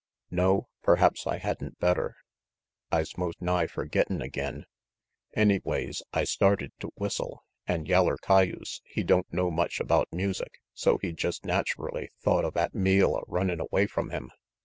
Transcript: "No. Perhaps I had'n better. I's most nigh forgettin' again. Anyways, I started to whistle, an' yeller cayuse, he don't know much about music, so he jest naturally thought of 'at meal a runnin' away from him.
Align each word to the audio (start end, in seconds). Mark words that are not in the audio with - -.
"No. 0.31 0.67
Perhaps 0.81 1.27
I 1.27 1.37
had'n 1.37 1.75
better. 1.79 2.15
I's 2.91 3.19
most 3.19 3.39
nigh 3.39 3.67
forgettin' 3.67 4.19
again. 4.19 4.65
Anyways, 5.35 6.01
I 6.11 6.23
started 6.23 6.71
to 6.79 6.91
whistle, 6.95 7.43
an' 7.67 7.85
yeller 7.85 8.17
cayuse, 8.17 8.81
he 8.83 9.03
don't 9.03 9.31
know 9.31 9.51
much 9.51 9.79
about 9.79 10.11
music, 10.11 10.59
so 10.73 10.97
he 10.97 11.11
jest 11.13 11.45
naturally 11.45 12.09
thought 12.19 12.45
of 12.45 12.57
'at 12.57 12.73
meal 12.73 13.15
a 13.15 13.21
runnin' 13.27 13.59
away 13.59 13.85
from 13.85 14.09
him. 14.09 14.31